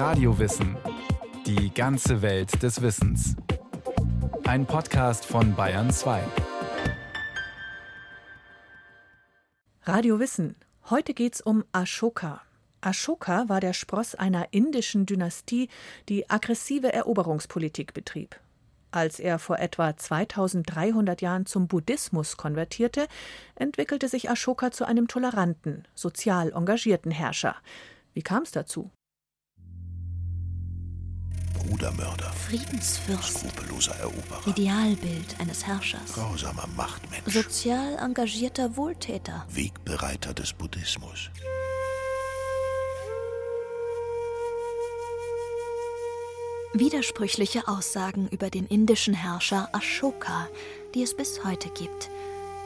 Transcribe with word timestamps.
Radiowissen. 0.00 0.78
Die 1.44 1.74
ganze 1.74 2.22
Welt 2.22 2.62
des 2.62 2.80
Wissens. 2.80 3.36
Ein 4.44 4.64
Podcast 4.64 5.26
von 5.26 5.54
Bayern 5.54 5.90
2. 5.90 6.22
Radio 9.82 10.18
Wissen. 10.18 10.56
Heute 10.88 11.12
geht's 11.12 11.42
um 11.42 11.64
Ashoka. 11.72 12.40
Ashoka 12.80 13.50
war 13.50 13.60
der 13.60 13.74
Spross 13.74 14.14
einer 14.14 14.54
indischen 14.54 15.04
Dynastie, 15.04 15.68
die 16.08 16.30
aggressive 16.30 16.94
Eroberungspolitik 16.94 17.92
betrieb. 17.92 18.40
Als 18.92 19.20
er 19.20 19.38
vor 19.38 19.58
etwa 19.58 19.94
2300 19.94 21.20
Jahren 21.20 21.44
zum 21.44 21.68
Buddhismus 21.68 22.38
konvertierte, 22.38 23.06
entwickelte 23.54 24.08
sich 24.08 24.30
Ashoka 24.30 24.70
zu 24.70 24.86
einem 24.86 25.08
toleranten, 25.08 25.86
sozial 25.94 26.52
engagierten 26.52 27.10
Herrscher. 27.10 27.54
Wie 28.14 28.22
kam 28.22 28.44
es 28.44 28.50
dazu? 28.50 28.90
Brudermörder. 31.60 32.32
Friedensfürst. 32.48 33.38
Skrupelloser 33.38 33.94
Eroberer. 33.96 34.46
Idealbild 34.46 35.36
eines 35.38 35.66
Herrschers. 35.66 36.12
Grausamer 36.14 36.66
Machtmensch. 36.76 37.32
Sozial 37.32 37.96
engagierter 37.98 38.76
Wohltäter. 38.76 39.46
Wegbereiter 39.50 40.34
des 40.34 40.52
Buddhismus. 40.52 41.30
Widersprüchliche 46.72 47.66
Aussagen 47.68 48.28
über 48.28 48.48
den 48.48 48.66
indischen 48.66 49.14
Herrscher 49.14 49.68
Ashoka, 49.72 50.48
die 50.94 51.02
es 51.02 51.16
bis 51.16 51.44
heute 51.44 51.68
gibt. 51.70 52.10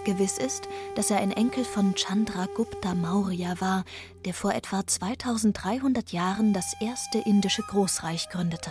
Gewiss 0.05 0.39
ist, 0.39 0.69
dass 0.95 1.11
er 1.11 1.19
ein 1.19 1.33
Enkel 1.33 1.65
von 1.65 1.95
Chandragupta 1.95 2.95
Maurya 2.95 3.61
war, 3.61 3.85
der 4.25 4.35
vor 4.35 4.55
etwa 4.55 4.87
2300 4.87 6.13
Jahren 6.13 6.53
das 6.53 6.75
erste 6.81 7.19
indische 7.19 7.63
Großreich 7.63 8.29
gründete. 8.29 8.71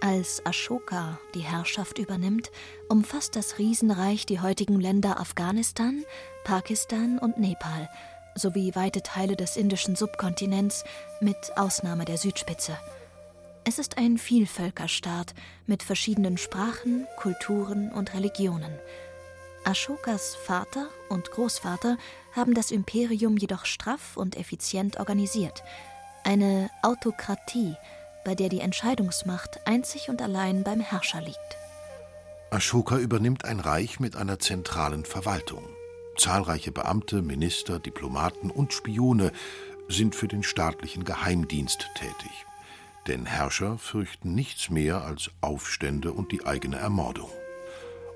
Als 0.00 0.44
Ashoka 0.44 1.18
die 1.34 1.40
Herrschaft 1.40 1.98
übernimmt, 1.98 2.50
umfasst 2.88 3.36
das 3.36 3.58
Riesenreich 3.58 4.26
die 4.26 4.40
heutigen 4.40 4.80
Länder 4.80 5.20
Afghanistan, 5.20 6.04
Pakistan 6.44 7.18
und 7.18 7.38
Nepal 7.38 7.88
sowie 8.34 8.74
weite 8.74 9.02
Teile 9.02 9.36
des 9.36 9.56
indischen 9.56 9.94
Subkontinents 9.94 10.84
mit 11.20 11.36
Ausnahme 11.56 12.04
der 12.04 12.18
Südspitze. 12.18 12.76
Es 13.64 13.78
ist 13.78 13.98
ein 13.98 14.18
Vielvölkerstaat 14.18 15.34
mit 15.66 15.82
verschiedenen 15.82 16.36
Sprachen, 16.36 17.06
Kulturen 17.16 17.92
und 17.92 18.12
Religionen. 18.12 18.72
Ashokas 19.64 20.34
Vater 20.34 20.88
und 21.08 21.30
Großvater 21.30 21.96
haben 22.32 22.54
das 22.54 22.72
Imperium 22.72 23.36
jedoch 23.36 23.64
straff 23.64 24.16
und 24.16 24.36
effizient 24.36 24.98
organisiert. 24.98 25.62
Eine 26.24 26.70
Autokratie, 26.82 27.76
bei 28.24 28.34
der 28.34 28.48
die 28.48 28.60
Entscheidungsmacht 28.60 29.66
einzig 29.66 30.08
und 30.08 30.20
allein 30.20 30.64
beim 30.64 30.80
Herrscher 30.80 31.20
liegt. 31.20 31.38
Ashoka 32.50 32.98
übernimmt 32.98 33.44
ein 33.44 33.60
Reich 33.60 34.00
mit 34.00 34.16
einer 34.16 34.38
zentralen 34.38 35.04
Verwaltung. 35.04 35.64
Zahlreiche 36.18 36.72
Beamte, 36.72 37.22
Minister, 37.22 37.78
Diplomaten 37.78 38.50
und 38.50 38.72
Spione 38.72 39.32
sind 39.88 40.14
für 40.14 40.28
den 40.28 40.42
staatlichen 40.42 41.04
Geheimdienst 41.04 41.86
tätig. 41.94 42.46
Denn 43.06 43.26
Herrscher 43.26 43.78
fürchten 43.78 44.34
nichts 44.34 44.70
mehr 44.70 45.02
als 45.02 45.30
Aufstände 45.40 46.12
und 46.12 46.30
die 46.32 46.44
eigene 46.44 46.76
Ermordung. 46.76 47.30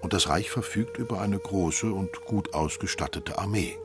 Und 0.07 0.13
das 0.13 0.29
Reich 0.29 0.53
verfügt 0.53 0.99
über 0.99 1.21
eine 1.21 1.37
große 1.37 1.93
und 1.93 2.25
gut 2.27 2.55
ausgestattete 2.55 3.39
Armee. 3.39 3.77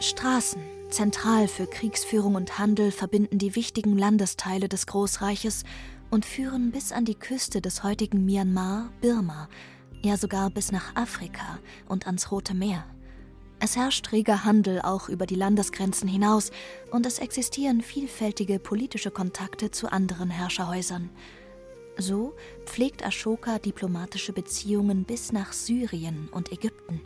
Straßen, 0.00 0.60
zentral 0.88 1.46
für 1.46 1.68
Kriegsführung 1.68 2.34
und 2.34 2.58
Handel, 2.58 2.90
verbinden 2.90 3.38
die 3.38 3.54
wichtigen 3.54 3.96
Landesteile 3.96 4.68
des 4.68 4.88
Großreiches 4.88 5.62
und 6.10 6.24
führen 6.24 6.72
bis 6.72 6.90
an 6.90 7.04
die 7.04 7.14
Küste 7.14 7.60
des 7.60 7.84
heutigen 7.84 8.24
Myanmar, 8.24 8.90
Birma, 9.00 9.48
ja 10.02 10.16
sogar 10.16 10.50
bis 10.50 10.72
nach 10.72 10.96
Afrika 10.96 11.60
und 11.88 12.08
ans 12.08 12.32
Rote 12.32 12.54
Meer. 12.54 12.84
Es 13.60 13.76
herrscht 13.76 14.10
reger 14.10 14.44
Handel 14.44 14.82
auch 14.82 15.08
über 15.08 15.26
die 15.26 15.36
Landesgrenzen 15.36 16.08
hinaus 16.08 16.50
und 16.90 17.06
es 17.06 17.20
existieren 17.20 17.80
vielfältige 17.80 18.58
politische 18.58 19.12
Kontakte 19.12 19.70
zu 19.70 19.92
anderen 19.92 20.30
Herrscherhäusern. 20.30 21.10
So 22.00 22.34
pflegt 22.64 23.04
Ashoka 23.04 23.58
diplomatische 23.58 24.32
Beziehungen 24.32 25.04
bis 25.04 25.32
nach 25.32 25.52
Syrien 25.52 26.28
und 26.32 26.50
Ägypten. 26.50 27.00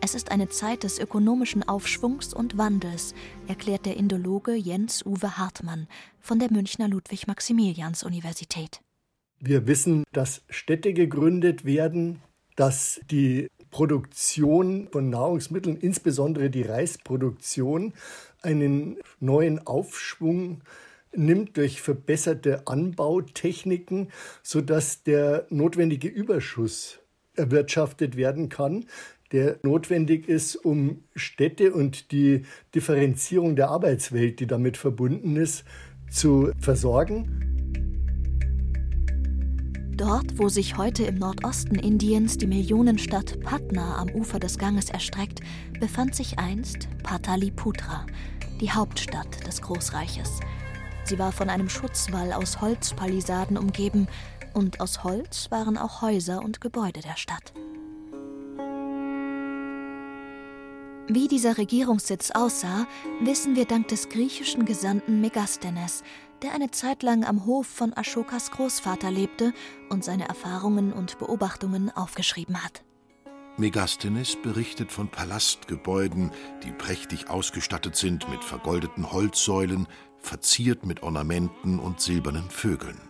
Es 0.00 0.14
ist 0.14 0.30
eine 0.30 0.48
Zeit 0.48 0.84
des 0.84 0.98
ökonomischen 1.00 1.66
Aufschwungs 1.66 2.32
und 2.32 2.56
Wandels, 2.56 3.14
erklärt 3.48 3.86
der 3.86 3.96
Indologe 3.96 4.54
Jens 4.54 5.04
Uwe 5.04 5.38
Hartmann 5.38 5.88
von 6.20 6.38
der 6.38 6.52
Münchner 6.52 6.88
Ludwig-Maximilians-Universität. 6.88 8.80
Wir 9.40 9.66
wissen, 9.66 10.04
dass 10.12 10.42
Städte 10.48 10.92
gegründet 10.92 11.64
werden, 11.64 12.20
dass 12.54 13.00
die 13.10 13.48
Produktion 13.70 14.88
von 14.92 15.10
Nahrungsmitteln, 15.10 15.76
insbesondere 15.76 16.50
die 16.50 16.62
Reisproduktion, 16.62 17.94
einen 18.42 18.98
neuen 19.18 19.66
Aufschwung 19.66 20.62
nimmt 21.16 21.56
durch 21.56 21.80
verbesserte 21.80 22.66
Anbautechniken, 22.66 24.08
sodass 24.42 25.02
der 25.02 25.46
notwendige 25.50 26.08
Überschuss 26.08 27.00
erwirtschaftet 27.36 28.16
werden 28.16 28.48
kann, 28.48 28.86
der 29.32 29.58
notwendig 29.62 30.28
ist, 30.28 30.56
um 30.56 31.02
Städte 31.16 31.72
und 31.72 32.12
die 32.12 32.42
Differenzierung 32.74 33.56
der 33.56 33.68
Arbeitswelt, 33.68 34.38
die 34.38 34.46
damit 34.46 34.76
verbunden 34.76 35.36
ist, 35.36 35.64
zu 36.10 36.52
versorgen. 36.58 37.44
Dort, 39.96 40.38
wo 40.38 40.48
sich 40.48 40.76
heute 40.76 41.04
im 41.04 41.16
Nordosten 41.16 41.76
Indiens 41.76 42.36
die 42.36 42.48
Millionenstadt 42.48 43.40
Patna 43.40 43.96
am 43.96 44.10
Ufer 44.10 44.40
des 44.40 44.58
Ganges 44.58 44.90
erstreckt, 44.90 45.40
befand 45.78 46.16
sich 46.16 46.38
einst 46.38 46.88
Pataliputra, 47.04 48.04
die 48.60 48.72
Hauptstadt 48.72 49.46
des 49.46 49.62
Großreiches. 49.62 50.40
Sie 51.04 51.18
war 51.18 51.32
von 51.32 51.50
einem 51.50 51.68
Schutzwall 51.68 52.32
aus 52.32 52.60
Holzpalisaden 52.60 53.58
umgeben, 53.58 54.08
und 54.54 54.80
aus 54.80 55.02
Holz 55.04 55.50
waren 55.50 55.76
auch 55.76 56.00
Häuser 56.00 56.40
und 56.42 56.60
Gebäude 56.60 57.00
der 57.00 57.16
Stadt. 57.16 57.52
Wie 61.06 61.28
dieser 61.28 61.58
Regierungssitz 61.58 62.30
aussah, 62.30 62.86
wissen 63.20 63.56
wir 63.56 63.66
dank 63.66 63.88
des 63.88 64.08
griechischen 64.08 64.64
Gesandten 64.64 65.20
Megasthenes, 65.20 66.02
der 66.42 66.54
eine 66.54 66.70
Zeit 66.70 67.02
lang 67.02 67.24
am 67.24 67.44
Hof 67.44 67.66
von 67.66 67.94
Ashokas 67.94 68.50
Großvater 68.52 69.10
lebte 69.10 69.52
und 69.90 70.02
seine 70.02 70.28
Erfahrungen 70.28 70.92
und 70.92 71.18
Beobachtungen 71.18 71.90
aufgeschrieben 71.94 72.64
hat. 72.64 72.84
Megasthenes 73.56 74.36
berichtet 74.42 74.90
von 74.90 75.08
Palastgebäuden, 75.08 76.32
die 76.64 76.72
prächtig 76.72 77.28
ausgestattet 77.28 77.96
sind 77.96 78.28
mit 78.30 78.42
vergoldeten 78.42 79.12
Holzsäulen, 79.12 79.86
verziert 80.24 80.86
mit 80.86 81.02
Ornamenten 81.02 81.78
und 81.78 82.00
silbernen 82.00 82.50
Vögeln. 82.50 83.00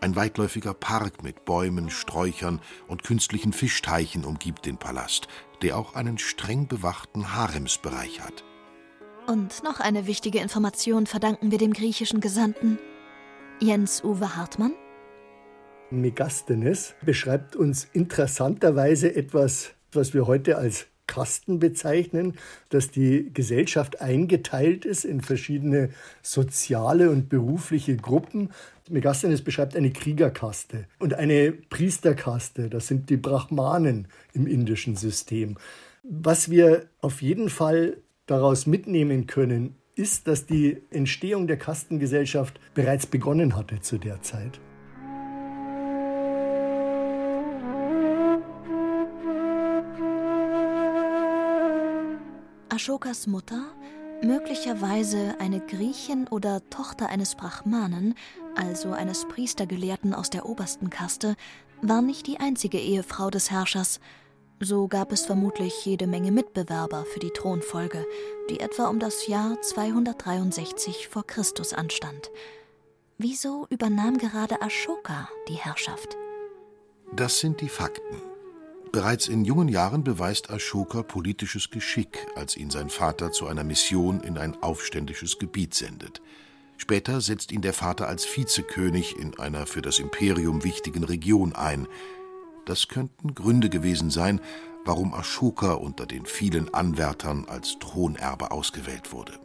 Ein 0.00 0.16
weitläufiger 0.16 0.72
Park 0.72 1.22
mit 1.22 1.44
Bäumen, 1.44 1.90
Sträuchern 1.90 2.60
und 2.88 3.02
künstlichen 3.04 3.52
Fischteichen 3.52 4.24
umgibt 4.24 4.64
den 4.64 4.78
Palast, 4.78 5.28
der 5.62 5.76
auch 5.76 5.94
einen 5.94 6.18
streng 6.18 6.68
bewachten 6.68 7.34
Haremsbereich 7.34 8.20
hat. 8.20 8.44
Und 9.26 9.62
noch 9.62 9.78
eine 9.80 10.06
wichtige 10.06 10.40
Information 10.40 11.06
verdanken 11.06 11.50
wir 11.50 11.58
dem 11.58 11.72
griechischen 11.72 12.20
Gesandten. 12.20 12.78
Jens 13.60 14.02
Uwe 14.02 14.36
Hartmann? 14.36 14.72
Megasthenes 15.90 16.94
beschreibt 17.02 17.56
uns 17.56 17.86
interessanterweise 17.92 19.14
etwas, 19.14 19.74
was 19.92 20.14
wir 20.14 20.26
heute 20.26 20.56
als 20.56 20.86
Kasten 21.10 21.58
bezeichnen, 21.58 22.34
dass 22.68 22.90
die 22.90 23.30
Gesellschaft 23.34 24.00
eingeteilt 24.00 24.84
ist 24.84 25.04
in 25.04 25.20
verschiedene 25.20 25.90
soziale 26.22 27.10
und 27.10 27.28
berufliche 27.28 27.96
Gruppen. 27.96 28.50
Megasthenes 28.88 29.42
beschreibt 29.42 29.76
eine 29.76 29.90
Kriegerkaste 29.90 30.86
und 31.00 31.14
eine 31.14 31.52
Priesterkaste. 31.52 32.70
Das 32.70 32.86
sind 32.86 33.10
die 33.10 33.16
Brahmanen 33.16 34.06
im 34.32 34.46
indischen 34.46 34.94
System. 34.96 35.58
Was 36.04 36.48
wir 36.48 36.86
auf 37.00 37.22
jeden 37.22 37.50
Fall 37.50 37.96
daraus 38.26 38.66
mitnehmen 38.66 39.26
können, 39.26 39.74
ist, 39.96 40.28
dass 40.28 40.46
die 40.46 40.80
Entstehung 40.90 41.48
der 41.48 41.58
Kastengesellschaft 41.58 42.60
bereits 42.74 43.06
begonnen 43.06 43.56
hatte 43.56 43.80
zu 43.80 43.98
der 43.98 44.22
Zeit. 44.22 44.60
Ashokas 52.80 53.26
Mutter, 53.26 53.66
möglicherweise 54.22 55.34
eine 55.38 55.60
Griechin 55.60 56.26
oder 56.28 56.62
Tochter 56.70 57.10
eines 57.10 57.34
Brahmanen, 57.34 58.14
also 58.54 58.92
eines 58.92 59.28
Priestergelehrten 59.28 60.14
aus 60.14 60.30
der 60.30 60.46
obersten 60.46 60.88
Kaste, 60.88 61.36
war 61.82 62.00
nicht 62.00 62.26
die 62.26 62.40
einzige 62.40 62.78
Ehefrau 62.78 63.28
des 63.28 63.50
Herrschers. 63.50 64.00
So 64.60 64.88
gab 64.88 65.12
es 65.12 65.26
vermutlich 65.26 65.84
jede 65.84 66.06
Menge 66.06 66.32
Mitbewerber 66.32 67.04
für 67.04 67.20
die 67.20 67.32
Thronfolge, 67.32 68.06
die 68.48 68.60
etwa 68.60 68.88
um 68.88 68.98
das 68.98 69.26
Jahr 69.26 69.60
263 69.60 71.08
vor 71.08 71.26
Christus 71.26 71.74
anstand. 71.74 72.30
Wieso 73.18 73.66
übernahm 73.68 74.16
gerade 74.16 74.62
Ashoka 74.62 75.28
die 75.48 75.58
Herrschaft? 75.58 76.16
Das 77.12 77.40
sind 77.40 77.60
die 77.60 77.68
Fakten. 77.68 78.29
Bereits 78.92 79.28
in 79.28 79.44
jungen 79.44 79.68
Jahren 79.68 80.02
beweist 80.02 80.50
Ashoka 80.50 81.04
politisches 81.04 81.70
Geschick, 81.70 82.26
als 82.34 82.56
ihn 82.56 82.70
sein 82.70 82.90
Vater 82.90 83.30
zu 83.30 83.46
einer 83.46 83.62
Mission 83.62 84.20
in 84.20 84.36
ein 84.36 84.60
aufständisches 84.62 85.38
Gebiet 85.38 85.74
sendet. 85.74 86.20
Später 86.76 87.20
setzt 87.20 87.52
ihn 87.52 87.60
der 87.60 87.72
Vater 87.72 88.08
als 88.08 88.24
Vizekönig 88.24 89.16
in 89.16 89.38
einer 89.38 89.66
für 89.66 89.80
das 89.80 90.00
Imperium 90.00 90.64
wichtigen 90.64 91.04
Region 91.04 91.54
ein. 91.54 91.86
Das 92.66 92.88
könnten 92.88 93.34
Gründe 93.34 93.68
gewesen 93.68 94.10
sein, 94.10 94.40
warum 94.84 95.14
Ashoka 95.14 95.74
unter 95.74 96.06
den 96.06 96.26
vielen 96.26 96.74
Anwärtern 96.74 97.44
als 97.44 97.78
Thronerbe 97.78 98.50
ausgewählt 98.50 99.12
wurde. 99.12 99.38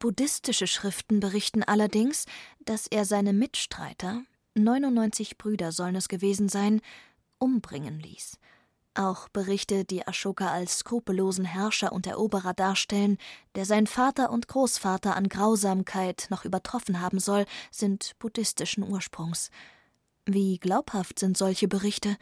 Buddhistische 0.00 0.66
Schriften 0.66 1.20
berichten 1.20 1.62
allerdings, 1.62 2.24
dass 2.64 2.88
er 2.88 3.04
seine 3.04 3.32
Mitstreiter, 3.32 4.22
99 4.56 5.38
Brüder 5.38 5.70
sollen 5.70 5.94
es 5.94 6.08
gewesen 6.08 6.48
sein, 6.48 6.80
umbringen 7.40 7.98
ließ. 7.98 8.38
Auch 8.94 9.28
Berichte, 9.28 9.84
die 9.84 10.06
Ashoka 10.06 10.50
als 10.50 10.78
skrupellosen 10.78 11.44
Herrscher 11.44 11.92
und 11.92 12.06
Eroberer 12.06 12.54
darstellen, 12.54 13.18
der 13.54 13.64
sein 13.64 13.86
Vater 13.86 14.30
und 14.30 14.48
Großvater 14.48 15.16
an 15.16 15.28
Grausamkeit 15.28 16.26
noch 16.30 16.44
übertroffen 16.44 17.00
haben 17.00 17.20
soll, 17.20 17.44
sind 17.70 18.12
buddhistischen 18.18 18.82
Ursprungs. 18.82 19.50
Wie 20.26 20.58
glaubhaft 20.58 21.18
sind 21.18 21.36
solche 21.36 21.68
Berichte? 21.68 22.16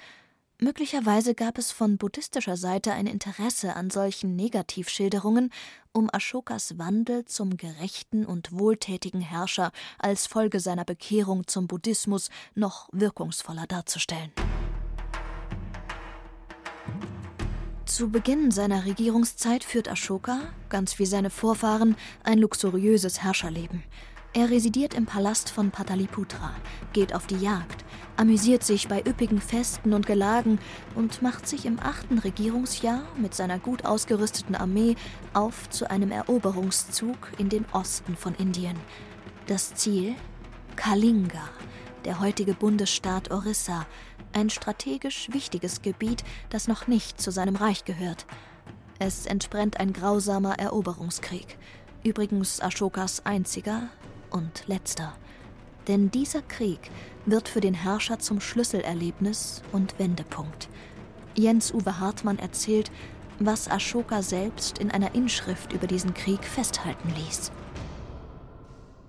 Möglicherweise 0.61 1.35
gab 1.35 1.57
es 1.57 1.71
von 1.71 1.99
buddhistischer 1.99 2.57
Seite 2.57 2.93
ein 2.93 3.07
Interesse 3.07 3.77
an 3.77 3.91
solchen 3.91 4.35
Negativschilderungen, 4.35 5.51
um 5.93 6.11
Ashokas 6.13 6.79
Wandel 6.79 7.25
zum 7.25 7.57
gerechten 7.57 8.27
und 8.27 8.53
wohltätigen 8.53 9.21
Herrscher 9.21 9.71
als 9.99 10.27
Folge 10.27 10.59
seiner 10.59 10.85
Bekehrung 10.85 11.47
zum 11.47 11.69
Buddhismus 11.69 12.29
noch 12.55 12.89
wirkungsvoller 12.93 13.67
darzustellen. 13.69 14.33
Zu 17.99 18.11
Beginn 18.11 18.53
seiner 18.53 18.85
Regierungszeit 18.85 19.65
führt 19.65 19.91
Ashoka, 19.91 20.39
ganz 20.69 21.01
wie 21.01 21.05
seine 21.05 21.31
Vorfahren, 21.31 21.97
ein 22.23 22.39
luxuriöses 22.39 23.25
Herrscherleben. 23.25 23.83
Er 24.35 24.51
residiert 24.51 24.95
im 24.95 25.05
Palast 25.05 25.51
von 25.51 25.73
Pataliputra, 25.73 26.55
geht 26.93 27.13
auf 27.13 27.27
die 27.27 27.39
Jagd, 27.39 27.85
amüsiert 28.17 28.63
sich 28.63 28.87
bei 28.87 29.01
üppigen 29.01 29.41
Festen 29.41 29.95
und 29.95 30.07
Gelagen 30.07 30.61
und 30.95 31.23
macht 31.23 31.49
sich 31.49 31.67
im 31.67 31.81
achten 31.81 32.21
Regierungsjahr 32.21 33.03
mit 33.17 33.35
seiner 33.35 33.59
gut 33.59 33.85
ausgerüsteten 33.85 34.55
Armee 34.55 34.95
auf 35.35 35.69
zu 35.69 35.91
einem 35.91 36.13
Eroberungszug 36.13 37.33
in 37.37 37.49
den 37.49 37.65
Osten 37.73 38.15
von 38.15 38.37
Indien. 38.37 38.77
Das 39.49 39.75
Ziel? 39.75 40.15
Kalinga, 40.77 41.51
der 42.09 42.21
heutige 42.21 42.55
Bundesstaat 42.55 43.31
Orissa, 43.31 43.87
ein 44.33 44.49
strategisch 44.49 45.29
wichtiges 45.31 45.83
Gebiet, 45.83 46.25
das 46.49 46.67
noch 46.67 46.87
nicht 46.87 47.21
zu 47.21 47.31
seinem 47.31 47.55
Reich 47.55 47.85
gehört. 47.85 48.25
Es 48.99 49.27
entbrennt 49.27 49.79
ein 49.79 49.93
grausamer 49.93 50.59
Eroberungskrieg. 50.59 51.59
Übrigens 52.03 52.63
Ashokas 52.63 53.27
einziger, 53.27 53.91
und 54.31 54.67
letzter. 54.69 55.13
Denn 55.87 56.11
dieser 56.11 56.41
Krieg 56.41 56.79
wird 57.27 57.47
für 57.47 57.61
den 57.61 57.75
Herrscher 57.75 58.19
zum 58.19 58.41
Schlüsselerlebnis 58.41 59.63
und 59.73 59.99
Wendepunkt. 59.99 60.71
Jens 61.35 61.75
Uwe 61.75 62.01
Hartmann 62.01 62.39
erzählt, 62.39 62.91
was 63.39 63.71
Ashoka 63.71 64.23
selbst 64.23 64.79
in 64.79 64.91
einer 64.91 65.15
Inschrift 65.15 65.75
über 65.75 65.87
diesen 65.87 66.15
Krieg 66.15 66.43
festhalten 66.45 67.13
ließ. 67.17 67.53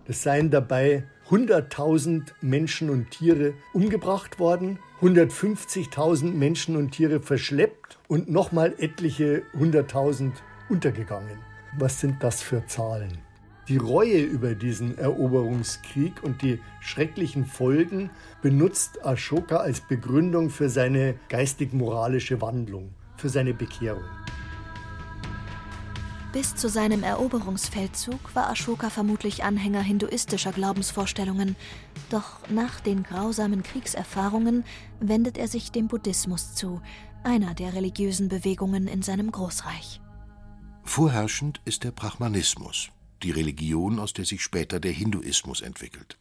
Es 0.05 0.21
seien 0.21 0.51
dabei 0.51 1.07
100.000 1.29 2.31
Menschen 2.41 2.89
und 2.89 3.11
Tiere 3.11 3.53
umgebracht 3.71 4.39
worden, 4.39 4.79
150.000 4.99 6.33
Menschen 6.33 6.75
und 6.75 6.89
Tiere 6.89 7.19
verschleppt 7.19 7.99
und 8.07 8.31
nochmal 8.31 8.73
etliche 8.79 9.43
100.000 9.55 10.31
untergegangen. 10.69 11.37
Was 11.77 11.99
sind 11.99 12.23
das 12.23 12.41
für 12.41 12.65
Zahlen? 12.65 13.19
Die 13.67 13.77
Reue 13.77 14.21
über 14.21 14.55
diesen 14.55 14.97
Eroberungskrieg 14.97 16.23
und 16.23 16.41
die 16.41 16.59
schrecklichen 16.79 17.45
Folgen 17.45 18.09
benutzt 18.41 19.05
Ashoka 19.05 19.57
als 19.57 19.81
Begründung 19.81 20.49
für 20.49 20.69
seine 20.69 21.13
geistig-moralische 21.29 22.41
Wandlung, 22.41 22.89
für 23.17 23.29
seine 23.29 23.53
Bekehrung. 23.53 24.01
Bis 26.31 26.55
zu 26.55 26.69
seinem 26.69 27.01
Eroberungsfeldzug 27.01 28.35
war 28.35 28.51
Ashoka 28.51 28.91
vermutlich 28.91 29.43
Anhänger 29.43 29.81
hinduistischer 29.81 30.51
Glaubensvorstellungen. 30.51 31.55
Doch 32.11 32.47
nach 32.49 32.79
den 32.79 33.01
grausamen 33.01 33.63
Kriegserfahrungen 33.63 34.63
wendet 34.99 35.39
er 35.39 35.47
sich 35.47 35.71
dem 35.71 35.87
Buddhismus 35.87 36.53
zu, 36.53 36.83
einer 37.23 37.55
der 37.55 37.73
religiösen 37.73 38.27
Bewegungen 38.29 38.87
in 38.87 39.01
seinem 39.01 39.31
Großreich. 39.31 40.01
Vorherrschend 40.83 41.61
ist 41.65 41.83
der 41.83 41.91
Brahmanismus, 41.91 42.89
die 43.23 43.31
Religion, 43.31 43.97
aus 43.97 44.13
der 44.13 44.25
sich 44.25 44.43
später 44.43 44.79
der 44.79 44.91
Hinduismus 44.91 45.61
entwickelt. 45.61 46.19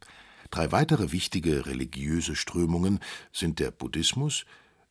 Drei 0.50 0.72
weitere 0.72 1.12
wichtige 1.12 1.66
religiöse 1.66 2.34
Strömungen 2.34 3.00
sind 3.30 3.58
der 3.58 3.70
Buddhismus, 3.70 4.46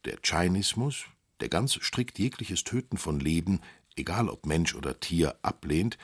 der 0.05 0.19
Jainismus, 0.23 1.05
der 1.39 1.49
ganz 1.49 1.73
strikt 1.81 2.19
jegliches 2.19 2.63
Töten 2.63 2.97
von 2.97 3.19
Leben, 3.19 3.61
egal 3.97 4.29
ob 4.29 4.45
Mensch 4.45 4.75
oder 4.75 4.99
Tier, 4.99 5.35
ablehnt, 5.41 5.97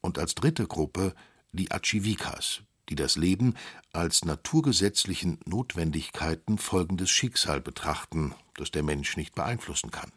und 0.00 0.18
als 0.18 0.34
dritte 0.34 0.66
Gruppe 0.66 1.14
die 1.52 1.70
Achivikas, 1.70 2.62
die 2.88 2.94
das 2.94 3.16
Leben 3.16 3.54
als 3.92 4.24
naturgesetzlichen 4.24 5.40
Notwendigkeiten 5.44 6.58
folgendes 6.58 7.10
Schicksal 7.10 7.60
betrachten, 7.60 8.34
das 8.54 8.70
der 8.70 8.82
Mensch 8.82 9.16
nicht 9.16 9.34
beeinflussen 9.34 9.90
kann. 9.90 10.12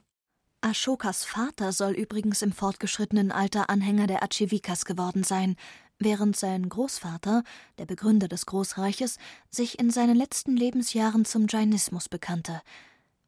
Ashokas 0.61 1.23
Vater 1.23 1.71
soll 1.71 1.93
übrigens 1.93 2.41
im 2.41 2.51
fortgeschrittenen 2.51 3.31
Alter 3.31 3.69
Anhänger 3.69 4.07
der 4.07 4.23
Achivikas 4.23 4.83
geworden 4.83 5.23
sein, 5.23 5.55
während 5.99 6.35
sein 6.35 6.67
Großvater, 6.67 7.43
der 7.77 7.85
Begründer 7.85 8.27
des 8.27 8.45
Großreiches, 8.45 9.17
sich 9.49 9.79
in 9.79 9.89
seinen 9.89 10.15
letzten 10.15 10.55
Lebensjahren 10.55 11.25
zum 11.25 11.47
Jainismus 11.47 12.09
bekannte. 12.09 12.61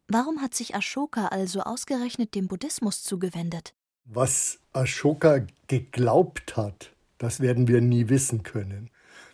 Warum 0.07 0.41
hat 0.41 0.53
sich 0.53 0.75
Ashoka 0.75 1.27
also 1.27 1.61
ausgerechnet 1.61 2.35
dem 2.35 2.47
Buddhismus 2.47 3.01
zugewendet? 3.03 3.73
Was 4.05 4.59
Ashoka 4.73 5.45
geglaubt 5.67 6.57
hat, 6.57 6.91
das 7.17 7.39
werden 7.39 7.67
wir 7.67 7.81
nie 7.81 8.09
wissen 8.09 8.43
können. 8.43 8.89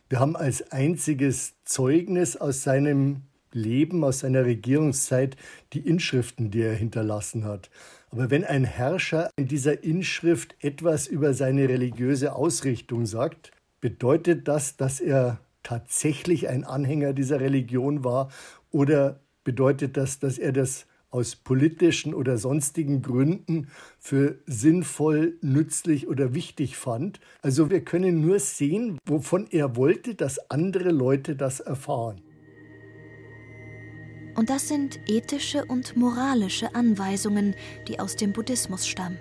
Wir 0.10 0.20
haben 0.20 0.36
als 0.36 0.72
einziges 0.72 1.56
Zeugnis 1.66 2.38
aus 2.38 2.64
seinem 2.64 3.24
Leben, 3.52 4.04
aus 4.04 4.20
seiner 4.20 4.46
Regierungszeit, 4.46 5.36
die 5.74 5.80
Inschriften, 5.80 6.52
die 6.52 6.62
er 6.62 6.76
hinterlassen 6.76 7.46
hat. 7.46 7.70
Aber 8.10 8.30
wenn 8.30 8.44
ein 8.44 8.64
Herrscher 8.64 9.30
in 9.36 9.48
dieser 9.48 9.84
Inschrift 9.84 10.56
etwas 10.62 11.08
über 11.08 11.34
seine 11.34 11.68
religiöse 11.68 12.34
Ausrichtung 12.34 13.06
sagt, 13.06 13.52
bedeutet 13.82 14.48
das, 14.48 14.78
dass 14.78 15.00
er 15.00 15.40
tatsächlich 15.64 16.48
ein 16.48 16.64
Anhänger 16.64 17.14
dieser 17.14 17.40
Religion 17.40 18.04
war 18.04 18.30
oder 18.72 19.20
bedeutet 19.44 19.98
das, 19.98 20.20
dass 20.20 20.38
er 20.38 20.52
das 20.52 20.87
aus 21.10 21.36
politischen 21.36 22.14
oder 22.14 22.38
sonstigen 22.38 23.02
Gründen 23.02 23.68
für 24.00 24.40
sinnvoll, 24.46 25.38
nützlich 25.42 26.08
oder 26.08 26.34
wichtig 26.34 26.78
fand. 26.78 27.20
Also 27.42 27.70
wir 27.70 27.82
können 27.82 28.22
nur 28.22 28.40
sehen, 28.40 29.00
wovon 29.06 29.48
er 29.50 29.76
wollte, 29.76 30.16
dass 30.16 30.52
andere 30.52 30.92
Leute 30.92 31.36
das 31.36 31.60
erfahren. 31.60 32.22
Und 34.36 34.52
das 34.52 34.68
sind 34.68 35.00
ethische 35.08 35.66
und 35.66 35.98
moralische 35.98 36.76
Anweisungen, 36.76 37.56
die 37.88 38.00
aus 38.00 38.16
dem 38.16 38.34
Buddhismus 38.34 38.88
stammen. 38.88 39.18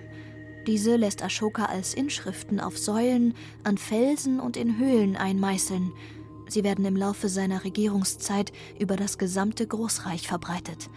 Diese 0.66 0.96
lässt 0.96 1.22
Ashoka 1.22 1.66
als 1.66 1.94
Inschriften 1.94 2.60
auf 2.60 2.76
Säulen, 2.76 3.34
an 3.62 3.78
Felsen 3.78 4.40
und 4.40 4.56
in 4.56 4.78
Höhlen 4.78 5.16
einmeißeln. 5.16 5.92
Sie 6.48 6.64
werden 6.64 6.84
im 6.84 6.96
Laufe 6.96 7.28
seiner 7.28 7.64
Regierungszeit 7.64 8.52
über 8.78 8.96
das 8.96 9.16
gesamte 9.16 9.66
Großreich 9.66 10.28
verbreitet. 10.28 10.90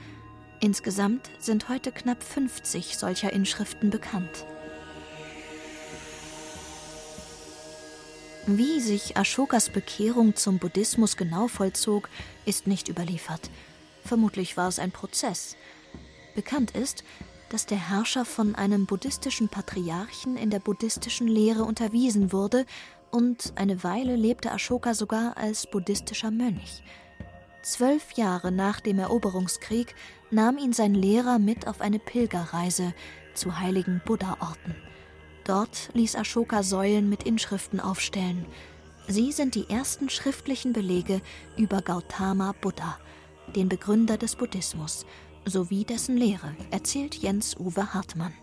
Insgesamt 0.62 1.30
sind 1.39 1.70
heute 1.70 1.92
knapp 1.92 2.22
50 2.22 2.98
solcher 2.98 3.32
Inschriften 3.32 3.89
bekannt. 3.89 4.46
Wie 8.46 8.82
sich 8.82 9.16
Ashokas 9.16 9.70
Bekehrung 9.70 10.36
zum 10.36 10.60
Buddhismus 10.60 11.16
genau 11.16 11.48
vollzog, 11.48 12.10
ist 12.46 12.68
nicht 12.68 12.89
überliefert. 12.89 13.50
Vermutlich 14.04 14.58
war 14.58 14.68
es 14.68 14.80
ein 14.80 14.92
Prozess. 14.92 15.56
Bekannt 16.36 16.72
ist, 16.72 17.04
dass 17.50 17.66
der 17.66 17.89
Herrscher 17.89 18.25
von 18.25 18.56
einem 18.56 18.86
buddhistischen 18.86 19.48
Patriarchen 19.48 20.36
in 20.36 20.50
der 20.50 20.60
buddhistischen 20.60 21.28
Lehre 21.28 21.63
unterwiesen 21.63 22.34
wurde 22.34 22.66
und 23.12 23.54
eine 23.56 23.84
Weile 23.84 24.16
lebte 24.16 24.51
Ashoka 24.51 24.94
sogar 24.94 25.38
als 25.38 25.68
buddhistischer 25.68 26.32
Mönch. 26.32 26.84
Zwölf 27.62 28.13
Jahre 28.13 28.51
nach 28.51 28.80
dem 28.80 29.00
Eroberungskrieg 29.00 29.94
nahm 30.32 30.58
ihn 30.58 30.74
sein 30.74 30.94
Lehrer 30.94 31.40
mit 31.40 31.68
auf 31.68 31.82
eine 31.82 32.00
Pilgerreise 32.00 32.94
zu 33.34 33.60
heiligen 33.60 34.02
Buddha-Orten. 34.06 34.76
Dort 35.46 35.90
ließ 35.94 36.16
Ashoka 36.16 36.62
Säulen 36.64 37.10
mit 37.10 37.24
Inschriften 37.24 37.80
aufstellen. 37.80 38.46
Sie 39.08 39.32
sind 39.32 39.56
die 39.56 39.70
ersten 39.70 40.10
schriftlichen 40.10 40.74
Belege 40.74 41.22
über 41.58 41.82
Gautama 41.82 42.54
Buddha, 42.62 43.00
den 43.56 43.70
Begründer 43.70 44.18
des 44.18 44.36
Buddhismus, 44.36 45.06
sowie 45.46 45.86
dessen 45.86 46.18
Lehre, 46.18 46.56
erzählt 46.70 47.16
Jens 47.16 47.56
Uwe 47.58 47.94
Hartmann. 47.94 48.34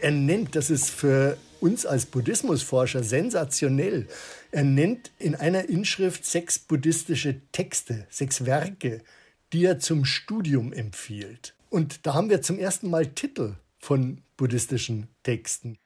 Er 0.00 0.12
nennt, 0.12 0.54
das 0.54 0.70
ist 0.70 0.90
für 0.90 1.36
uns 1.60 1.84
als 1.84 2.06
Buddhismusforscher 2.06 3.02
sensationell, 3.02 4.06
er 4.50 4.64
nennt 4.64 5.10
in 5.18 5.34
einer 5.34 5.68
Inschrift 5.68 6.24
sechs 6.24 6.58
buddhistische 6.58 7.40
Texte, 7.52 8.06
sechs 8.08 8.46
Werke, 8.46 9.02
die 9.52 9.64
er 9.64 9.78
zum 9.78 10.04
Studium 10.04 10.72
empfiehlt. 10.72 11.54
Und 11.68 12.06
da 12.06 12.14
haben 12.14 12.30
wir 12.30 12.42
zum 12.42 12.58
ersten 12.58 12.90
Mal 12.90 13.06
Titel 13.06 13.54
von 13.78 14.22
buddhistischen 14.36 15.08
Texten. 15.22 15.78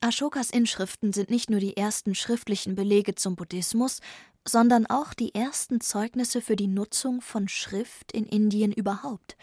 Ashokas 0.00 0.50
Inschriften 0.50 1.12
sind 1.12 1.30
nicht 1.30 1.50
nur 1.50 1.60
die 1.60 1.76
ersten 1.76 2.14
schriftlichen 2.14 2.74
Belege 2.74 3.14
zum 3.14 3.36
Buddhismus, 3.36 4.00
sondern 4.46 4.86
auch 4.86 5.12
die 5.12 5.34
ersten 5.34 5.80
Zeugnisse 5.80 6.40
für 6.40 6.56
die 6.56 6.68
Nutzung 6.68 7.20
von 7.20 7.48
Schrift 7.48 8.12
in 8.12 8.24
Indien 8.24 8.72
überhaupt. 8.72 9.36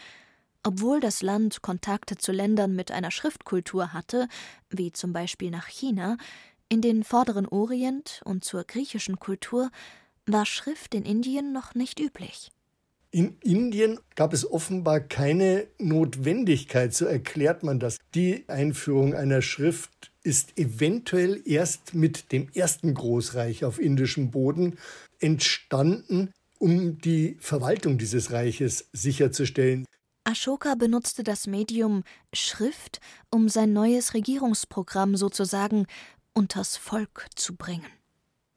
Obwohl 0.63 0.99
das 0.99 1.21
Land 1.21 1.61
Kontakte 1.61 2.17
zu 2.17 2.31
Ländern 2.31 2.75
mit 2.75 2.91
einer 2.91 3.11
Schriftkultur 3.11 3.93
hatte, 3.93 4.27
wie 4.69 4.91
zum 4.91 5.13
Beispiel 5.13 5.51
nach 5.51 5.67
China, 5.67 6.17
in 6.69 6.81
den 6.81 7.03
vorderen 7.03 7.47
Orient 7.47 8.21
und 8.25 8.43
zur 8.43 8.63
griechischen 8.63 9.19
Kultur 9.19 9.69
war 10.25 10.45
Schrift 10.45 10.93
in 10.95 11.05
Indien 11.05 11.53
noch 11.53 11.75
nicht 11.75 11.99
üblich. 11.99 12.51
In 13.17 13.35
Indien 13.41 13.97
gab 14.13 14.31
es 14.31 14.47
offenbar 14.47 14.99
keine 14.99 15.65
Notwendigkeit, 15.79 16.93
so 16.93 17.05
erklärt 17.05 17.63
man 17.63 17.79
das. 17.79 17.97
Die 18.13 18.47
Einführung 18.47 19.15
einer 19.15 19.41
Schrift 19.41 20.11
ist 20.21 20.55
eventuell 20.55 21.41
erst 21.43 21.95
mit 21.95 22.31
dem 22.31 22.47
ersten 22.53 22.93
Großreich 22.93 23.65
auf 23.65 23.79
indischem 23.79 24.29
Boden 24.29 24.77
entstanden, 25.19 26.31
um 26.59 26.99
die 26.99 27.37
Verwaltung 27.39 27.97
dieses 27.97 28.31
Reiches 28.31 28.87
sicherzustellen. 28.93 29.87
Ashoka 30.23 30.75
benutzte 30.75 31.23
das 31.23 31.47
Medium 31.47 32.03
Schrift, 32.33 32.99
um 33.31 33.49
sein 33.49 33.73
neues 33.73 34.13
Regierungsprogramm 34.13 35.17
sozusagen 35.17 35.87
unters 36.35 36.77
Volk 36.77 37.25
zu 37.33 37.55
bringen. 37.55 37.87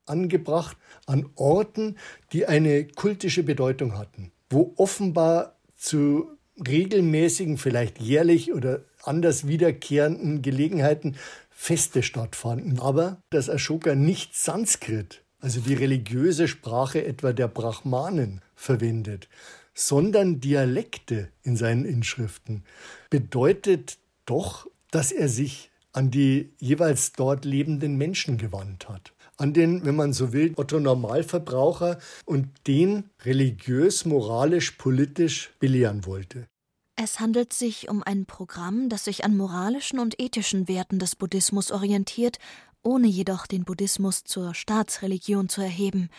Angebracht 0.04 0.76
an 1.06 1.30
Orten, 1.36 1.96
die 2.34 2.44
eine 2.44 2.86
kultische 2.86 3.42
Bedeutung 3.42 3.96
hatten, 3.96 4.32
wo 4.50 4.74
offenbar 4.76 5.56
zu 5.76 6.36
regelmäßigen, 6.66 7.56
vielleicht 7.56 8.00
jährlich 8.00 8.52
oder 8.52 8.82
anders 9.02 9.46
wiederkehrenden 9.46 10.42
Gelegenheiten 10.42 11.16
Feste 11.50 12.02
stattfanden. 12.02 12.80
Aber 12.80 13.22
dass 13.30 13.48
Ashoka 13.48 13.94
nicht 13.94 14.34
Sanskrit, 14.34 15.22
also 15.40 15.60
die 15.60 15.74
religiöse 15.74 16.48
Sprache 16.48 17.04
etwa 17.04 17.32
der 17.32 17.48
Brahmanen, 17.48 18.42
verwendet, 18.54 19.28
sondern 19.72 20.40
Dialekte 20.40 21.28
in 21.42 21.56
seinen 21.56 21.86
Inschriften, 21.86 22.64
bedeutet 23.08 23.98
doch, 24.26 24.66
dass 24.90 25.12
er 25.12 25.28
sich 25.28 25.70
an 25.92 26.10
die 26.10 26.52
jeweils 26.58 27.12
dort 27.12 27.44
lebenden 27.44 27.96
Menschen 27.96 28.36
gewandt 28.36 28.88
hat. 28.88 29.12
An 29.40 29.54
den, 29.54 29.86
wenn 29.86 29.96
man 29.96 30.12
so 30.12 30.34
will, 30.34 30.52
Otto 30.56 30.78
Normalverbraucher 30.78 31.98
und 32.26 32.48
den 32.66 33.08
religiös, 33.24 34.04
moralisch, 34.04 34.72
politisch 34.72 35.54
belehren 35.58 36.04
wollte. 36.04 36.46
Es 36.94 37.20
handelt 37.20 37.54
sich 37.54 37.88
um 37.88 38.02
ein 38.02 38.26
Programm, 38.26 38.90
das 38.90 39.04
sich 39.04 39.24
an 39.24 39.38
moralischen 39.38 39.98
und 39.98 40.20
ethischen 40.20 40.68
Werten 40.68 40.98
des 40.98 41.16
Buddhismus 41.16 41.72
orientiert, 41.72 42.36
ohne 42.82 43.06
jedoch 43.06 43.46
den 43.46 43.64
Buddhismus 43.64 44.24
zur 44.24 44.52
Staatsreligion 44.52 45.48
zu 45.48 45.62
erheben. 45.62 46.10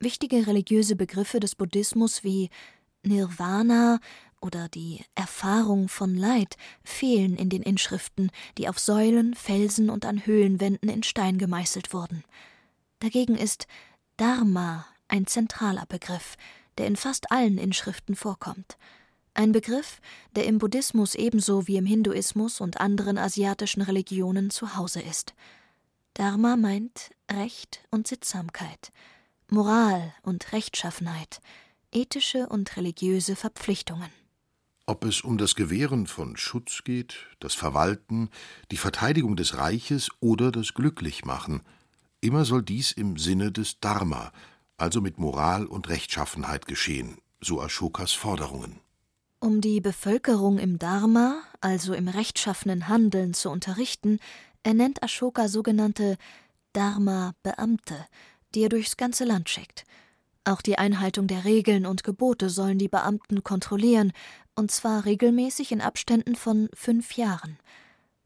Wichtige 0.00 0.48
religiöse 0.48 0.96
Begriffe 0.96 1.38
des 1.38 1.54
Buddhismus 1.54 2.24
wie 2.24 2.50
Nirvana 3.04 4.00
oder 4.40 4.68
die 4.68 5.04
Erfahrung 5.14 5.88
von 5.88 6.16
Leid 6.16 6.56
fehlen 6.82 7.36
in 7.36 7.50
den 7.50 7.62
Inschriften, 7.62 8.32
die 8.58 8.68
auf 8.68 8.80
Säulen, 8.80 9.34
Felsen 9.34 9.90
und 9.90 10.04
an 10.04 10.26
Höhlenwänden 10.26 10.88
in 10.88 11.04
Stein 11.04 11.38
gemeißelt 11.38 11.92
wurden. 11.92 12.24
Dagegen 13.04 13.36
ist 13.36 13.66
Dharma 14.16 14.86
ein 15.08 15.26
zentraler 15.26 15.84
Begriff, 15.84 16.38
der 16.78 16.86
in 16.86 16.96
fast 16.96 17.30
allen 17.30 17.58
Inschriften 17.58 18.16
vorkommt. 18.16 18.78
Ein 19.34 19.52
Begriff, 19.52 20.00
der 20.34 20.46
im 20.46 20.56
Buddhismus 20.56 21.14
ebenso 21.14 21.66
wie 21.66 21.76
im 21.76 21.84
Hinduismus 21.84 22.62
und 22.62 22.80
anderen 22.80 23.18
asiatischen 23.18 23.82
Religionen 23.82 24.48
zu 24.48 24.74
Hause 24.76 25.02
ist. 25.02 25.34
Dharma 26.14 26.56
meint 26.56 27.10
Recht 27.30 27.86
und 27.90 28.06
Sittsamkeit, 28.06 28.90
Moral 29.50 30.14
und 30.22 30.54
Rechtschaffenheit, 30.54 31.42
ethische 31.92 32.48
und 32.48 32.74
religiöse 32.78 33.36
Verpflichtungen. 33.36 34.10
Ob 34.86 35.04
es 35.04 35.20
um 35.20 35.36
das 35.36 35.56
Gewähren 35.56 36.06
von 36.06 36.38
Schutz 36.38 36.84
geht, 36.84 37.16
das 37.38 37.52
Verwalten, 37.52 38.30
die 38.70 38.78
Verteidigung 38.78 39.36
des 39.36 39.58
Reiches 39.58 40.08
oder 40.20 40.50
das 40.50 40.72
Glücklichmachen, 40.72 41.60
immer 42.24 42.44
soll 42.44 42.62
dies 42.62 42.92
im 42.92 43.16
Sinne 43.16 43.52
des 43.52 43.78
Dharma, 43.80 44.32
also 44.76 45.00
mit 45.00 45.18
Moral 45.18 45.66
und 45.66 45.88
Rechtschaffenheit 45.88 46.66
geschehen, 46.66 47.18
so 47.40 47.60
Ashokas 47.60 48.12
Forderungen. 48.12 48.80
Um 49.38 49.60
die 49.60 49.80
Bevölkerung 49.80 50.58
im 50.58 50.78
Dharma, 50.78 51.42
also 51.60 51.92
im 51.92 52.08
rechtschaffenen 52.08 52.88
Handeln, 52.88 53.34
zu 53.34 53.50
unterrichten, 53.50 54.18
ernennt 54.62 55.02
Ashoka 55.02 55.48
sogenannte 55.48 56.16
Dharma-Beamte, 56.72 58.06
die 58.54 58.62
er 58.62 58.70
durchs 58.70 58.96
ganze 58.96 59.24
Land 59.24 59.48
schickt– 59.48 59.84
auch 60.46 60.60
die 60.60 60.76
Einhaltung 60.76 61.26
der 61.26 61.44
Regeln 61.46 61.86
und 61.86 62.04
Gebote 62.04 62.50
sollen 62.50 62.78
die 62.78 62.88
Beamten 62.88 63.42
kontrollieren, 63.42 64.12
und 64.54 64.70
zwar 64.70 65.06
regelmäßig 65.06 65.72
in 65.72 65.80
Abständen 65.80 66.36
von 66.36 66.68
fünf 66.74 67.16
Jahren. 67.16 67.58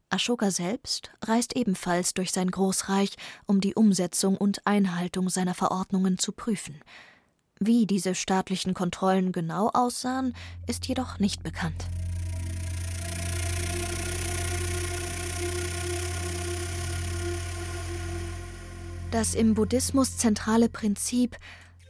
Ashoka 0.09 0.49
selbst 0.49 1.11
reist 1.23 1.55
ebenfalls 1.55 2.13
durch 2.13 2.31
sein 2.31 2.49
Großreich, 2.49 3.15
um 3.45 3.61
die 3.61 3.75
Umsetzung 3.75 4.35
und 4.35 4.65
Einhaltung 4.65 5.29
seiner 5.29 5.53
Verordnungen 5.53 6.17
zu 6.17 6.31
prüfen. 6.31 6.81
Wie 7.59 7.85
diese 7.85 8.15
staatlichen 8.15 8.73
Kontrollen 8.73 9.31
genau 9.31 9.69
aussahen, 9.73 10.33
ist 10.65 10.87
jedoch 10.87 11.19
nicht 11.19 11.43
bekannt. 11.43 11.85
Das 19.11 19.35
im 19.35 19.55
Buddhismus 19.55 20.17
zentrale 20.17 20.69
Prinzip 20.69 21.37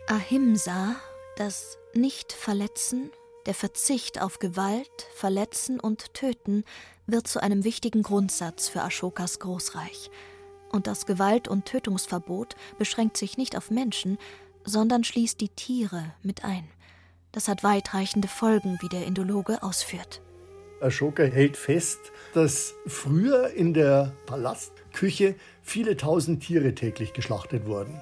Ahimsa, 0.07 0.95
das 1.35 1.77
Nicht-Verletzen, 1.93 3.11
der 3.46 3.53
Verzicht 3.53 4.22
auf 4.22 4.39
Gewalt, 4.39 5.08
Verletzen 5.15 5.79
und 5.79 6.13
Töten, 6.13 6.63
wird 7.08 7.27
zu 7.27 7.41
einem 7.41 7.63
wichtigen 7.63 8.03
Grundsatz 8.03 8.69
für 8.69 8.81
Ashokas 8.81 9.39
Großreich. 9.39 10.12
Und 10.72 10.88
das 10.88 11.05
Gewalt- 11.05 11.48
und 11.48 11.65
Tötungsverbot 11.65 12.55
beschränkt 12.77 13.17
sich 13.17 13.38
nicht 13.38 13.58
auf 13.58 13.72
Menschen, 13.72 14.17
sondern 14.63 15.03
schließt 15.03 15.41
die 15.41 15.50
Tiere 15.50 16.13
mit 16.22 16.43
ein. 16.43 16.67
Das 17.31 17.48
hat 17.48 17.63
weitreichende 17.63 18.27
Folgen, 18.27 18.77
wie 18.81 18.89
der 18.89 19.05
Indologe 19.05 19.63
ausführt. 19.63 20.22
Ashoka 20.81 21.24
hält 21.24 21.58
fest, 21.58 22.00
dass 22.34 22.74
früher 22.88 23.50
in 23.51 23.74
der 23.74 24.13
Palastküche 24.25 25.36
viele 25.62 25.98
tausend 25.98 26.43
Tiere 26.43 26.74
täglich 26.74 27.13
geschlachtet 27.13 27.65
wurden 27.65 28.00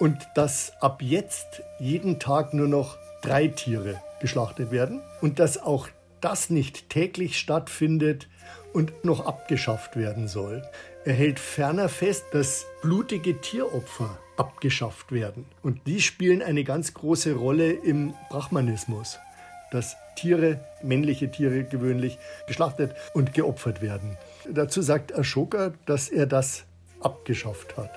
und 0.00 0.16
dass 0.34 0.72
ab 0.80 1.02
jetzt 1.02 1.62
jeden 1.78 2.18
Tag 2.18 2.54
nur 2.54 2.68
noch 2.68 2.96
drei 3.22 3.48
Tiere 3.48 4.00
geschlachtet 4.24 4.70
werden 4.70 5.02
und 5.20 5.38
dass 5.38 5.62
auch 5.62 5.88
das 6.22 6.48
nicht 6.48 6.88
täglich 6.88 7.38
stattfindet 7.38 8.26
und 8.72 9.04
noch 9.04 9.26
abgeschafft 9.26 9.96
werden 9.96 10.28
soll. 10.28 10.62
Er 11.04 11.12
hält 11.12 11.38
ferner 11.38 11.90
fest, 11.90 12.24
dass 12.32 12.64
blutige 12.80 13.38
Tieropfer 13.42 14.18
abgeschafft 14.38 15.12
werden. 15.12 15.44
Und 15.62 15.86
die 15.86 16.00
spielen 16.00 16.40
eine 16.40 16.64
ganz 16.64 16.94
große 16.94 17.34
Rolle 17.34 17.70
im 17.70 18.14
Brahmanismus, 18.30 19.18
dass 19.70 19.94
Tiere, 20.16 20.64
männliche 20.82 21.30
Tiere 21.30 21.64
gewöhnlich, 21.64 22.16
geschlachtet 22.46 22.94
und 23.12 23.34
geopfert 23.34 23.82
werden. 23.82 24.16
Dazu 24.50 24.80
sagt 24.80 25.14
Ashoka, 25.14 25.74
dass 25.84 26.08
er 26.08 26.24
das 26.24 26.64
abgeschafft 27.00 27.76
hat. 27.76 27.90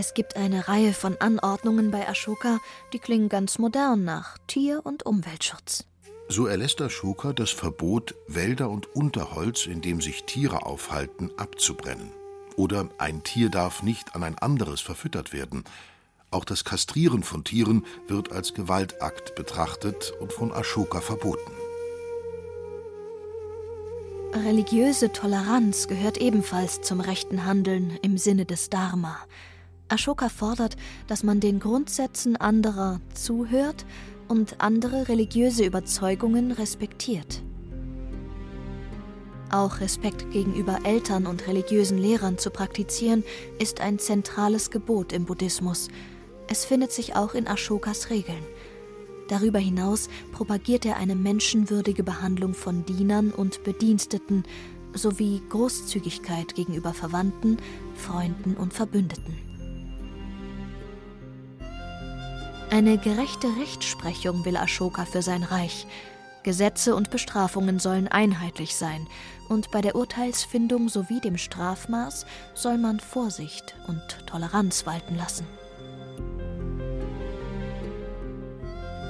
Es 0.00 0.14
gibt 0.14 0.36
eine 0.36 0.68
Reihe 0.68 0.92
von 0.92 1.16
Anordnungen 1.20 1.90
bei 1.90 2.08
Ashoka, 2.08 2.60
die 2.92 3.00
klingen 3.00 3.28
ganz 3.28 3.58
modern 3.58 4.04
nach 4.04 4.38
Tier- 4.46 4.86
und 4.86 5.04
Umweltschutz. 5.04 5.86
So 6.28 6.46
erlässt 6.46 6.80
Ashoka 6.80 7.32
das 7.32 7.50
Verbot, 7.50 8.14
Wälder 8.28 8.70
und 8.70 8.94
Unterholz, 8.94 9.66
in 9.66 9.80
dem 9.80 10.00
sich 10.00 10.22
Tiere 10.22 10.64
aufhalten, 10.64 11.32
abzubrennen. 11.36 12.12
Oder 12.54 12.88
ein 12.98 13.24
Tier 13.24 13.50
darf 13.50 13.82
nicht 13.82 14.14
an 14.14 14.22
ein 14.22 14.38
anderes 14.38 14.80
verfüttert 14.80 15.32
werden. 15.32 15.64
Auch 16.30 16.44
das 16.44 16.62
Kastrieren 16.62 17.24
von 17.24 17.42
Tieren 17.42 17.84
wird 18.06 18.30
als 18.30 18.54
Gewaltakt 18.54 19.34
betrachtet 19.34 20.14
und 20.20 20.32
von 20.32 20.52
Ashoka 20.52 21.00
verboten. 21.00 21.50
Religiöse 24.32 25.10
Toleranz 25.10 25.88
gehört 25.88 26.18
ebenfalls 26.18 26.82
zum 26.82 27.00
rechten 27.00 27.44
Handeln 27.44 27.98
im 28.02 28.16
Sinne 28.16 28.46
des 28.46 28.70
Dharma. 28.70 29.18
Ashoka 29.88 30.28
fordert, 30.28 30.76
dass 31.06 31.22
man 31.22 31.40
den 31.40 31.60
Grundsätzen 31.60 32.36
anderer 32.36 33.00
zuhört 33.14 33.86
und 34.28 34.60
andere 34.60 35.08
religiöse 35.08 35.64
Überzeugungen 35.64 36.52
respektiert. 36.52 37.42
Auch 39.50 39.80
Respekt 39.80 40.30
gegenüber 40.30 40.80
Eltern 40.84 41.26
und 41.26 41.46
religiösen 41.46 41.96
Lehrern 41.96 42.36
zu 42.36 42.50
praktizieren, 42.50 43.24
ist 43.58 43.80
ein 43.80 43.98
zentrales 43.98 44.70
Gebot 44.70 45.14
im 45.14 45.24
Buddhismus. 45.24 45.88
Es 46.48 46.66
findet 46.66 46.92
sich 46.92 47.16
auch 47.16 47.34
in 47.34 47.48
Ashokas 47.48 48.10
Regeln. 48.10 48.44
Darüber 49.28 49.58
hinaus 49.58 50.08
propagiert 50.32 50.84
er 50.84 50.96
eine 50.96 51.14
menschenwürdige 51.14 52.02
Behandlung 52.02 52.52
von 52.52 52.84
Dienern 52.84 53.30
und 53.30 53.62
Bediensteten 53.64 54.44
sowie 54.94 55.42
Großzügigkeit 55.48 56.54
gegenüber 56.54 56.92
Verwandten, 56.92 57.58
Freunden 57.94 58.54
und 58.54 58.72
Verbündeten. 58.72 59.47
Eine 62.70 62.98
gerechte 62.98 63.48
Rechtsprechung 63.56 64.44
will 64.44 64.58
Ashoka 64.58 65.06
für 65.06 65.22
sein 65.22 65.42
Reich. 65.42 65.86
Gesetze 66.42 66.94
und 66.94 67.10
Bestrafungen 67.10 67.78
sollen 67.78 68.08
einheitlich 68.08 68.76
sein, 68.76 69.06
und 69.48 69.70
bei 69.70 69.80
der 69.80 69.96
Urteilsfindung 69.96 70.90
sowie 70.90 71.20
dem 71.20 71.38
Strafmaß 71.38 72.26
soll 72.54 72.76
man 72.76 73.00
Vorsicht 73.00 73.74
und 73.86 74.02
Toleranz 74.26 74.84
walten 74.84 75.16
lassen. 75.16 75.46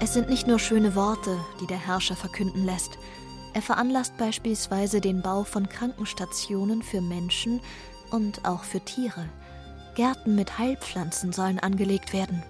Es 0.00 0.14
sind 0.14 0.30
nicht 0.30 0.46
nur 0.46 0.60
schöne 0.60 0.94
Worte, 0.94 1.36
die 1.60 1.66
der 1.66 1.84
Herrscher 1.84 2.14
verkünden 2.14 2.64
lässt. 2.64 2.92
Er 3.54 3.62
veranlasst 3.62 4.16
beispielsweise 4.18 5.00
den 5.00 5.20
Bau 5.20 5.42
von 5.42 5.68
Krankenstationen 5.68 6.82
für 6.82 7.00
Menschen 7.00 7.60
und 8.12 8.44
auch 8.44 8.62
für 8.62 8.80
Tiere. 8.80 9.28
Gärten 9.96 10.36
mit 10.36 10.58
Heilpflanzen 10.58 11.32
sollen 11.32 11.58
angelegt 11.58 12.12
werden. 12.12 12.44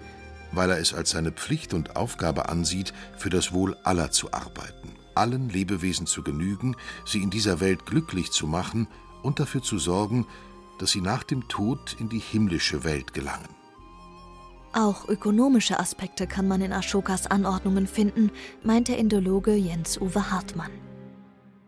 Weil 0.51 0.71
er 0.71 0.79
es 0.79 0.93
als 0.93 1.11
seine 1.11 1.31
Pflicht 1.31 1.73
und 1.73 1.95
Aufgabe 1.95 2.49
ansieht, 2.49 2.93
für 3.17 3.29
das 3.29 3.53
Wohl 3.53 3.75
aller 3.83 4.11
zu 4.11 4.33
arbeiten, 4.33 4.93
allen 5.15 5.49
Lebewesen 5.49 6.07
zu 6.07 6.23
genügen, 6.23 6.75
sie 7.05 7.21
in 7.21 7.29
dieser 7.29 7.59
Welt 7.59 7.85
glücklich 7.85 8.31
zu 8.31 8.47
machen 8.47 8.87
und 9.21 9.39
dafür 9.39 9.61
zu 9.61 9.77
sorgen, 9.77 10.25
dass 10.79 10.91
sie 10.91 11.01
nach 11.01 11.23
dem 11.23 11.47
Tod 11.49 11.95
in 11.99 12.09
die 12.09 12.19
himmlische 12.19 12.83
Welt 12.83 13.13
gelangen. 13.13 13.49
Auch 14.73 15.07
ökonomische 15.09 15.79
Aspekte 15.79 16.27
kann 16.27 16.47
man 16.47 16.61
in 16.61 16.71
Ashokas 16.71 17.27
Anordnungen 17.27 17.87
finden, 17.87 18.31
meint 18.63 18.87
der 18.87 18.97
Indologe 18.97 19.55
Jens-Uwe 19.55 20.31
Hartmann. 20.31 20.71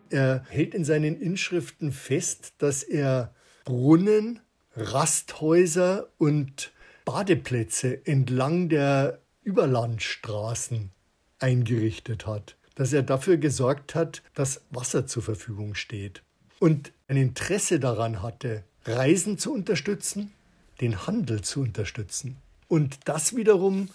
Er 0.09 0.43
hält 0.49 0.75
in 0.75 0.85
seinen 0.85 1.19
Inschriften 1.19 1.91
fest, 1.91 2.53
dass 2.59 2.83
er 2.83 3.33
Brunnen, 3.65 4.39
Rasthäuser 4.75 6.09
und 6.17 6.71
Badeplätze 7.05 8.05
entlang 8.05 8.69
der 8.69 9.19
Überlandstraßen 9.43 10.91
eingerichtet 11.39 12.27
hat, 12.27 12.55
dass 12.75 12.93
er 12.93 13.03
dafür 13.03 13.37
gesorgt 13.37 13.95
hat, 13.95 14.21
dass 14.35 14.61
Wasser 14.69 15.07
zur 15.07 15.23
Verfügung 15.23 15.75
steht 15.75 16.23
und 16.59 16.93
ein 17.07 17.17
Interesse 17.17 17.79
daran 17.79 18.21
hatte, 18.21 18.63
Reisen 18.85 19.37
zu 19.37 19.53
unterstützen, 19.53 20.31
den 20.79 21.05
Handel 21.07 21.41
zu 21.41 21.61
unterstützen. 21.61 22.37
Und 22.67 22.99
das 23.05 23.35
wiederum 23.35 23.89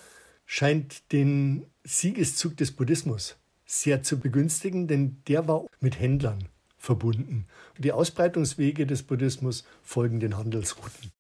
scheint 0.45 1.13
den 1.13 1.67
Siegeszug 1.85 2.57
des 2.57 2.73
Buddhismus 2.73 3.37
sehr 3.65 4.03
zu 4.03 4.19
begünstigen, 4.19 4.87
denn 4.87 5.17
der 5.27 5.49
war 5.49 5.67
mit 5.81 5.99
Händlern 5.99 6.49
verbunden. 6.79 7.47
Die 7.79 7.93
Ausbreitungswege 7.93 8.87
des 8.87 9.03
Buddhismus 9.03 9.65
folgen 9.83 10.21
den 10.21 10.37
Handelsrouten. 10.37 11.11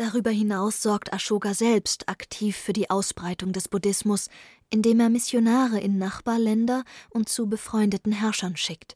Darüber 0.00 0.30
hinaus 0.30 0.80
sorgt 0.80 1.12
Ashoka 1.12 1.52
selbst 1.52 2.08
aktiv 2.08 2.56
für 2.56 2.72
die 2.72 2.88
Ausbreitung 2.88 3.52
des 3.52 3.68
Buddhismus, 3.68 4.30
indem 4.70 4.98
er 4.98 5.10
Missionare 5.10 5.78
in 5.78 5.98
Nachbarländer 5.98 6.84
und 7.10 7.28
zu 7.28 7.50
befreundeten 7.50 8.10
Herrschern 8.10 8.56
schickt. 8.56 8.94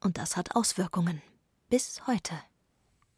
Und 0.00 0.16
das 0.16 0.38
hat 0.38 0.56
Auswirkungen. 0.56 1.20
Bis 1.68 2.00
heute. 2.06 2.32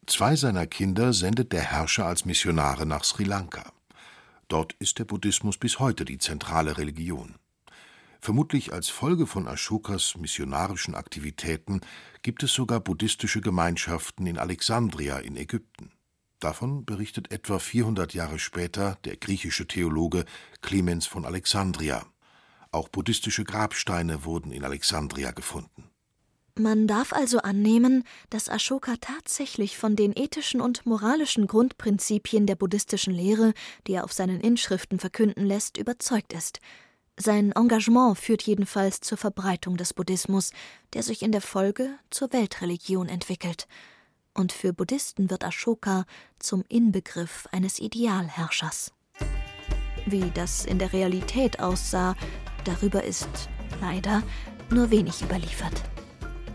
Zwei 0.08 0.34
seiner 0.34 0.66
Kinder 0.66 1.12
sendet 1.12 1.52
der 1.52 1.60
Herrscher 1.60 2.04
als 2.04 2.24
Missionare 2.24 2.84
nach 2.84 3.04
Sri 3.04 3.22
Lanka. 3.22 3.72
Dort 4.48 4.72
ist 4.80 4.98
der 4.98 5.04
Buddhismus 5.04 5.56
bis 5.56 5.78
heute 5.78 6.04
die 6.04 6.18
zentrale 6.18 6.78
Religion. 6.78 7.36
Vermutlich 8.18 8.72
als 8.72 8.88
Folge 8.88 9.28
von 9.28 9.46
Ashokas 9.46 10.16
missionarischen 10.18 10.96
Aktivitäten 10.96 11.80
gibt 12.22 12.42
es 12.42 12.52
sogar 12.52 12.80
buddhistische 12.80 13.40
Gemeinschaften 13.40 14.26
in 14.26 14.36
Alexandria 14.36 15.18
in 15.18 15.36
Ägypten. 15.36 15.92
Davon 16.40 16.86
berichtet 16.86 17.30
etwa 17.30 17.58
400 17.58 18.14
Jahre 18.14 18.38
später 18.38 18.96
der 19.04 19.16
griechische 19.16 19.66
Theologe 19.66 20.24
Clemens 20.62 21.06
von 21.06 21.26
Alexandria. 21.26 22.06
Auch 22.72 22.88
buddhistische 22.88 23.44
Grabsteine 23.44 24.24
wurden 24.24 24.50
in 24.50 24.64
Alexandria 24.64 25.32
gefunden. 25.32 25.90
Man 26.58 26.86
darf 26.86 27.12
also 27.12 27.38
annehmen, 27.38 28.04
dass 28.30 28.48
Ashoka 28.48 28.96
tatsächlich 29.00 29.76
von 29.76 29.96
den 29.96 30.14
ethischen 30.16 30.60
und 30.60 30.86
moralischen 30.86 31.46
Grundprinzipien 31.46 32.46
der 32.46 32.56
buddhistischen 32.56 33.14
Lehre, 33.14 33.52
die 33.86 33.92
er 33.92 34.04
auf 34.04 34.12
seinen 34.12 34.40
Inschriften 34.40 34.98
verkünden 34.98 35.44
lässt, 35.46 35.76
überzeugt 35.76 36.32
ist. 36.32 36.60
Sein 37.18 37.52
Engagement 37.52 38.18
führt 38.18 38.42
jedenfalls 38.42 39.00
zur 39.00 39.18
Verbreitung 39.18 39.76
des 39.76 39.92
Buddhismus, 39.92 40.52
der 40.94 41.02
sich 41.02 41.22
in 41.22 41.32
der 41.32 41.42
Folge 41.42 41.98
zur 42.08 42.32
Weltreligion 42.32 43.08
entwickelt. 43.08 43.66
Und 44.34 44.52
für 44.52 44.72
Buddhisten 44.72 45.30
wird 45.30 45.44
Ashoka 45.44 46.04
zum 46.38 46.64
Inbegriff 46.68 47.48
eines 47.52 47.78
Idealherrschers. 47.78 48.92
Wie 50.06 50.30
das 50.30 50.64
in 50.64 50.78
der 50.78 50.92
Realität 50.92 51.60
aussah, 51.60 52.14
darüber 52.64 53.04
ist 53.04 53.28
leider 53.80 54.22
nur 54.70 54.90
wenig 54.90 55.22
überliefert. 55.22 55.82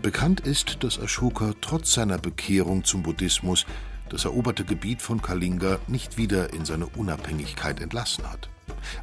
Bekannt 0.02 0.40
ist, 0.40 0.82
dass 0.84 0.98
Ashoka 0.98 1.52
trotz 1.60 1.92
seiner 1.92 2.18
Bekehrung 2.18 2.84
zum 2.84 3.02
Buddhismus 3.02 3.66
das 4.08 4.24
eroberte 4.24 4.64
Gebiet 4.64 5.02
von 5.02 5.20
Kalinga 5.20 5.78
nicht 5.88 6.16
wieder 6.16 6.52
in 6.52 6.64
seine 6.64 6.86
Unabhängigkeit 6.86 7.80
entlassen 7.80 8.30
hat. 8.30 8.48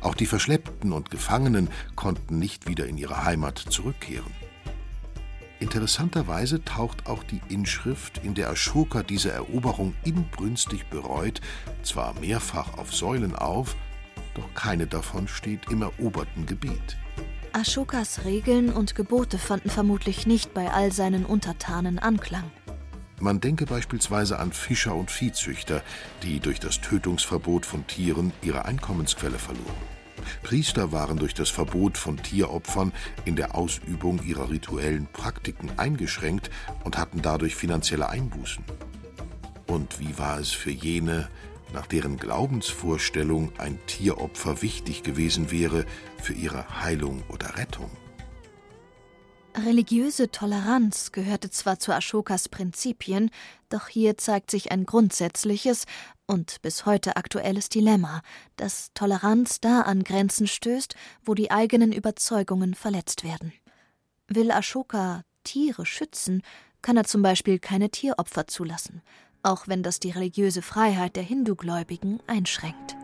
Auch 0.02 0.16
die 0.16 0.26
Verschleppten 0.26 0.94
und 0.94 1.10
Gefangenen 1.12 1.70
konnten 1.96 2.40
nicht 2.40 2.68
wieder 2.68 2.86
in 2.86 2.98
ihre 2.98 3.24
Heimat 3.26 3.58
zurückkehren. 3.58 4.32
Interessanterweise 5.64 6.66
taucht 6.66 7.08
auch 7.08 7.24
die 7.24 7.40
Inschrift, 7.48 8.18
in 8.18 8.34
der 8.34 8.50
Ashoka 8.50 9.02
diese 9.02 9.32
Eroberung 9.32 9.94
inbrünstig 10.04 10.88
bereut, 10.88 11.40
zwar 11.84 12.20
mehrfach 12.20 12.78
auf 12.78 12.94
Säulen 12.94 13.34
auf, 13.34 13.78
doch 14.34 14.54
keine 14.56 14.88
davon 14.88 15.30
steht 15.30 15.72
im 15.72 15.82
eroberten 15.82 16.46
Gebiet. 16.46 16.98
Ashokas 17.54 18.26
Regeln 18.26 18.74
und 18.74 18.94
Gebote 18.94 19.38
fanden 19.38 19.70
vermutlich 19.70 20.28
nicht 20.28 20.54
bei 20.54 20.70
all 20.70 20.92
seinen 20.92 21.26
Untertanen 21.26 21.98
Anklang. 21.98 22.52
Man 23.22 23.40
denke 23.40 23.66
beispielsweise 23.66 24.40
an 24.40 24.52
Fischer 24.52 24.94
und 24.94 25.12
Viehzüchter, 25.12 25.82
die 26.24 26.42
durch 26.42 26.60
das 26.60 26.82
Tötungsverbot 26.82 27.66
von 27.66 27.88
Tieren 27.88 28.34
ihre 28.42 28.66
Einkommensquelle 28.66 29.40
verloren. 29.40 29.93
Priester 30.44 30.92
waren 30.92 31.18
durch 31.18 31.34
das 31.34 31.50
Verbot 31.50 31.98
von 31.98 32.18
Tieropfern 32.18 32.92
in 33.26 33.36
der 33.36 33.56
Ausübung 33.56 34.22
ihrer 34.26 34.50
rituellen 34.50 35.08
Praktiken 35.12 35.72
eingeschränkt 35.78 36.50
und 36.84 36.98
hatten 36.98 37.22
dadurch 37.22 37.56
finanzielle 37.56 38.10
Einbußen. 38.10 38.64
Und 39.68 40.00
wie 40.00 40.18
war 40.18 40.40
es 40.40 40.52
für 40.52 40.72
jene, 40.72 41.30
nach 41.74 41.88
deren 41.88 42.18
Glaubensvorstellung 42.18 43.52
ein 43.58 43.80
Tieropfer 43.88 44.62
wichtig 44.62 45.04
gewesen 45.04 45.52
wäre 45.52 45.86
für 46.22 46.34
ihre 46.34 46.82
Heilung 46.82 47.24
oder 47.30 47.58
Rettung. 47.58 47.90
Religiöse 49.56 50.32
Toleranz 50.32 51.12
gehörte 51.12 51.50
zwar 51.52 51.78
zu 51.78 51.94
Ashokas 51.94 52.50
Prinzipien, 52.50 53.30
doch 53.70 53.88
hier 53.88 54.18
zeigt 54.18 54.50
sich 54.50 54.72
ein 54.72 54.86
grundsätzliches 54.86 55.86
und 56.26 56.62
bis 56.64 56.88
heute 56.88 57.18
aktuelles 57.18 57.70
Dilemma, 57.70 58.22
dass 58.56 58.92
Toleranz 58.96 59.62
da 59.62 59.82
an 59.82 60.04
Grenzen 60.04 60.48
stößt, 60.48 60.96
wo 61.24 61.36
die 61.36 61.52
eigenen 61.52 61.92
Überzeugungen 61.92 62.74
verletzt 62.74 63.24
werden. 63.24 63.54
Will 64.28 64.52
Ashoka 64.52 65.24
Tiere 65.44 65.86
schützen, 65.86 66.42
kann 66.82 66.98
er 66.98 67.04
zum 67.04 67.22
Beispiel 67.22 67.60
keine 67.60 67.90
Tieropfer 67.90 68.48
zulassen, 68.48 69.02
auch 69.44 69.68
wenn 69.68 69.84
das 69.84 70.00
die 70.00 70.12
religiöse 70.12 70.64
Freiheit 70.64 71.16
der 71.16 71.24
Hindugläubigen 71.24 72.22
einschränkt. 72.26 72.96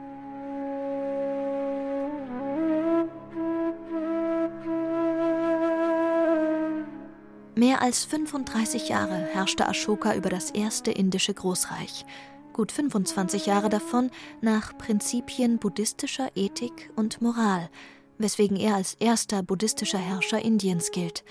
Mehr 7.59 7.81
als 7.81 8.05
35 8.05 8.87
Jahre 8.87 9.17
herrschte 9.17 9.67
Ashoka 9.67 10.15
über 10.15 10.29
das 10.29 10.49
erste 10.49 10.91
indische 10.91 11.33
Großreich, 11.33 12.05
gut 12.53 12.71
25 12.71 13.47
Jahre 13.47 13.67
davon 13.67 14.11
nach 14.39 14.77
Prinzipien 14.77 15.59
buddhistischer 15.59 16.29
Ethik 16.35 16.89
und 16.95 17.21
Moral, 17.21 17.69
weswegen 18.17 18.55
er 18.55 18.75
als 18.75 18.93
erster 19.01 19.43
buddhistischer 19.43 19.97
Herrscher 19.97 20.41
Indiens 20.41 20.91
gilt. 20.91 21.25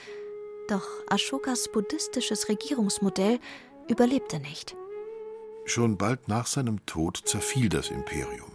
Doch 0.69 0.87
Ashokas 1.09 1.73
buddhistisches 1.73 2.51
Regierungsmodell 2.51 3.39
überlebte 3.89 4.39
nicht. 4.39 4.77
Schon 5.65 5.97
bald 5.97 6.29
nach 6.29 6.47
seinem 6.47 6.85
Tod 6.85 7.23
zerfiel 7.25 7.71
das 7.71 7.89
Imperium. 7.89 8.53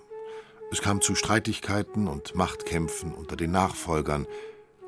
Es 0.69 0.83
kam 0.83 1.01
zu 1.01 1.15
Streitigkeiten 1.15 2.07
und 2.07 2.35
Machtkämpfen 2.35 3.15
unter 3.15 3.35
den 3.35 3.49
Nachfolgern, 3.49 4.27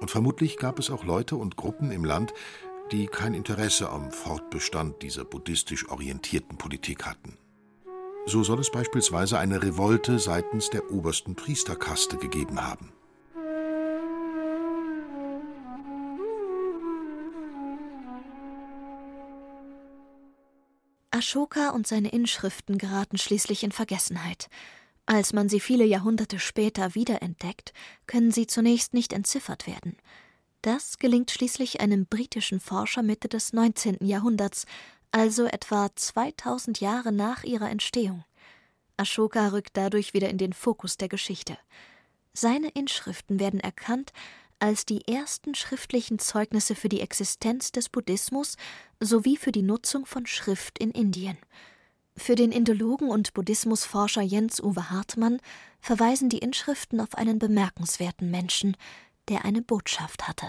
und 0.02 0.12
vermutlich 0.12 0.58
gab 0.58 0.78
es 0.78 0.92
auch 0.92 1.06
Leute 1.06 1.38
und 1.38 1.56
Gruppen 1.56 1.90
im 1.90 2.04
Land, 2.04 2.34
die 2.92 3.08
kein 3.08 3.34
Interesse 3.34 3.90
am 3.90 4.12
Fortbestand 4.12 5.02
dieser 5.02 5.26
buddhistisch 5.26 5.90
orientierten 5.90 6.58
Politik 6.58 7.06
hatten. 7.06 7.38
So 8.28 8.44
soll 8.44 8.60
es 8.60 8.72
beispielsweise 8.72 9.38
eine 9.38 9.62
Revolte 9.62 10.20
seitens 10.20 10.70
der 10.70 10.92
obersten 10.92 11.36
Priesterkaste 11.36 12.18
gegeben 12.18 12.62
haben. 12.62 12.92
Ashoka 21.12 21.70
und 21.70 21.88
seine 21.88 22.10
Inschriften 22.10 22.78
geraten 22.78 23.18
schließlich 23.18 23.64
in 23.64 23.72
Vergessenheit. 23.72 24.50
Als 25.06 25.34
man 25.34 25.48
sie 25.50 25.60
viele 25.60 25.86
Jahrhunderte 25.86 26.40
später 26.40 26.94
wiederentdeckt, 26.94 27.74
können 28.06 28.32
sie 28.32 28.48
zunächst 28.48 28.94
nicht 28.94 29.14
entziffert 29.14 29.66
werden. 29.66 29.98
Das 30.66 30.98
gelingt 30.98 31.30
schließlich 31.30 31.80
einem 31.80 32.08
britischen 32.08 32.60
Forscher 32.60 33.04
Mitte 33.04 33.30
des 33.30 33.54
19. 33.54 33.98
Jahrhunderts, 34.02 34.66
also 35.12 35.46
etwa 35.46 35.96
2000 35.96 36.80
Jahre 36.80 37.12
nach 37.12 37.44
ihrer 37.44 37.70
Entstehung. 37.70 38.24
Ashoka 38.98 39.50
rückt 39.50 39.78
dadurch 39.78 40.16
wieder 40.16 40.28
in 40.28 40.40
den 40.40 40.54
Fokus 40.54 40.98
der 40.98 41.08
Geschichte. 41.08 41.60
Seine 42.34 42.70
Inschriften 42.70 43.40
werden 43.40 43.60
erkannt 43.60 44.12
als 44.58 44.88
die 44.88 45.08
ersten 45.08 45.54
schriftlichen 45.54 46.18
Zeugnisse 46.18 46.74
für 46.74 46.90
die 46.90 47.02
Existenz 47.02 47.72
des 47.72 47.88
Buddhismus 47.88 48.58
sowie 49.00 49.38
für 49.38 49.52
die 49.52 49.62
Nutzung 49.62 50.08
von 50.08 50.26
Schrift 50.26 50.80
in 50.80 50.90
Indien. 50.90 51.38
Für 52.18 52.34
den 52.34 52.52
Indologen 52.52 53.12
und 53.12 53.36
Buddhismusforscher 53.36 54.24
Jens 54.24 54.60
Uwe 54.64 54.90
Hartmann 54.90 55.42
verweisen 55.80 56.30
die 56.30 56.40
Inschriften 56.40 57.02
auf 57.02 57.14
einen 57.14 57.38
bemerkenswerten 57.38 58.32
Menschen, 58.32 58.76
der 59.30 59.46
eine 59.46 59.62
Botschaft 59.62 60.28
hatte. 60.28 60.48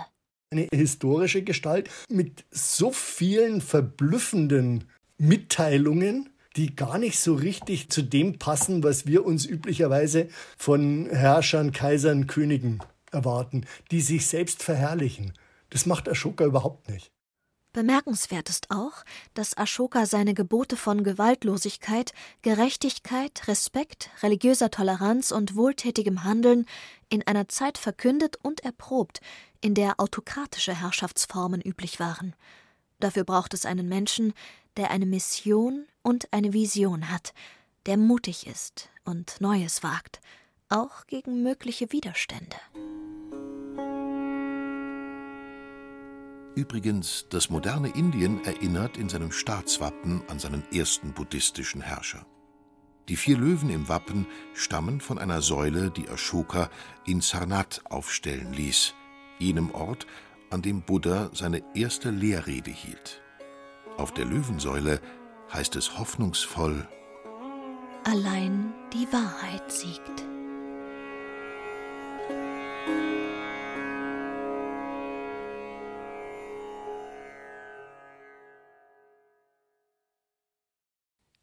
Eine 0.53 0.69
historische 0.73 1.43
Gestalt 1.43 1.91
mit 2.09 2.45
so 2.51 2.93
vielen 2.93 3.61
verblüffenden 3.61 4.85
Mitteilungen, 5.19 6.31
die 6.57 6.75
gar 6.75 6.99
nicht 6.99 7.19
so 7.19 7.35
richtig 7.35 7.91
zu 7.91 8.03
dem 8.03 8.39
passen, 8.39 8.83
was 8.83 9.07
wir 9.07 9.27
uns 9.27 9.45
üblicherweise 9.45 10.29
von 10.57 11.09
Herrschern, 11.11 11.73
Kaisern, 11.73 12.27
Königen 12.27 12.83
erwarten, 13.12 13.67
die 13.91 14.01
sich 14.01 14.27
selbst 14.27 14.62
verherrlichen. 14.62 15.33
Das 15.71 15.87
macht 15.87 16.09
Ashoka 16.09 16.45
überhaupt 16.45 16.89
nicht. 16.89 17.11
Bemerkenswert 17.77 18.49
ist 18.49 18.71
auch, 18.71 19.05
dass 19.35 19.59
Ashoka 19.59 20.07
seine 20.07 20.33
Gebote 20.33 20.79
von 20.79 21.05
Gewaltlosigkeit, 21.05 22.15
Gerechtigkeit, 22.41 23.49
Respekt, 23.49 24.09
religiöser 24.23 24.71
Toleranz 24.71 25.31
und 25.31 25.57
wohltätigem 25.57 26.25
Handeln 26.25 26.65
in 27.11 27.27
einer 27.27 27.51
Zeit 27.51 27.77
verkündet 27.77 28.39
und 28.41 28.61
erprobt, 28.61 29.21
in 29.61 29.75
der 29.75 30.01
autokratische 30.01 30.75
Herrschaftsformen 30.75 31.61
üblich 31.61 32.01
waren. 32.01 32.35
Dafür 32.99 33.25
braucht 33.25 33.53
es 33.53 33.67
einen 33.67 33.91
Menschen, 33.91 34.33
der 34.79 34.91
eine 34.91 35.05
Mission 35.05 35.85
und 36.03 36.33
eine 36.33 36.55
Vision 36.55 37.11
hat, 37.11 37.35
der 37.85 37.99
mutig 37.99 38.47
ist 38.47 38.89
und 39.05 39.39
Neues 39.43 39.83
wagt, 39.83 40.23
auch 40.71 41.07
gegen 41.09 41.43
mögliche 41.43 41.93
Widerstände. 41.93 42.57
Übrigens, 46.57 47.27
das 47.29 47.51
moderne 47.51 47.90
Indien 47.90 48.42
erinnert 48.45 48.97
in 48.97 49.11
seinem 49.11 49.31
Staatswappen 49.31 50.23
an 50.29 50.38
seinen 50.38 50.64
ersten 50.73 51.12
buddhistischen 51.12 51.83
Herrscher. 51.83 52.25
Die 53.09 53.16
vier 53.16 53.37
Löwen 53.37 53.69
im 53.69 53.88
Wappen 53.90 54.27
stammen 54.55 55.03
von 55.03 55.19
einer 55.19 55.42
Säule, 55.42 55.90
die 55.90 56.09
Ashoka 56.09 56.71
in 57.05 57.21
Sarnath 57.21 57.83
aufstellen 57.90 58.55
ließ, 58.55 58.95
jenem 59.38 59.71
Ort, 59.71 60.07
an 60.49 60.62
dem 60.62 60.81
Buddha 60.81 61.31
seine 61.35 61.62
erste 61.75 62.11
Lehrrede 62.11 62.71
hielt. 62.71 63.21
Auf 63.99 64.14
der 64.14 64.25
Löwensäule 64.25 65.03
heißt 65.53 65.77
es 65.77 65.99
hoffnungsvoll 65.99 66.88
Allein 68.05 68.73
die 68.95 69.07
Wahrheit 69.12 69.71
siegt. 69.71 70.25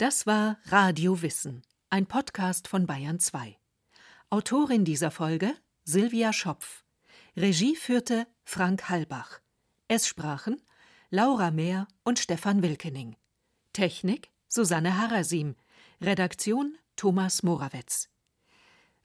Das 0.04 0.28
war 0.28 0.58
Radio 0.66 1.22
Wissen, 1.22 1.62
ein 1.90 2.08
Podcast 2.08 2.68
von 2.68 2.86
Bayern 2.86 3.22
2. 3.22 3.58
Autorin 4.30 4.84
dieser 4.84 5.12
Folge 5.12 5.56
Silvia 5.86 6.34
Schopf. 6.34 6.84
Regie 7.38 7.78
führte 7.78 8.28
Frank 8.44 8.90
Halbach. 8.90 9.40
Es 9.88 10.06
sprachen 10.06 10.62
Laura 11.10 11.52
Mehr 11.52 11.88
und 12.04 12.20
Stefan 12.20 12.62
Wilkening. 12.62 13.16
Technik 13.72 14.30
Susanne 14.50 14.98
Harasim. 14.98 15.56
Redaktion 16.02 16.78
Thomas 16.98 17.42
Morawetz. 17.42 18.10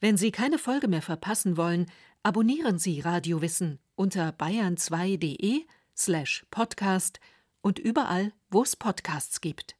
Wenn 0.00 0.16
Sie 0.16 0.32
keine 0.32 0.58
Folge 0.58 0.88
mehr 0.88 1.02
verpassen 1.02 1.56
wollen, 1.56 1.86
abonnieren 2.24 2.80
Sie 2.80 2.98
Radio 2.98 3.40
Wissen 3.40 3.78
unter 3.94 4.30
bayern2.de 4.30 5.64
slash 5.96 6.44
podcast 6.50 7.20
und 7.60 7.78
überall, 7.78 8.32
wo 8.50 8.64
es 8.64 8.74
Podcasts 8.74 9.40
gibt. 9.40 9.77